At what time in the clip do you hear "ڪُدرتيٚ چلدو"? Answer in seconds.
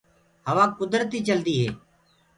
0.77-1.53